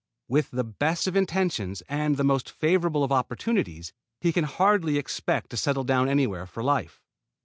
With 0.27 0.49
the 0.49 0.63
best 0.63 1.05
of 1.05 1.15
intentions 1.15 1.83
and 1.87 2.17
the 2.17 2.23
most 2.23 2.49
favorable 2.49 3.03
of 3.03 3.11
opportunities 3.11 3.93
he 4.19 4.33
can 4.33 4.45
hardly 4.45 4.97
expect 4.97 5.51
to 5.51 5.57
settle 5.57 5.83
down 5.83 6.09
anywhere 6.09 6.47
for 6.47 6.63
life. 6.63 7.03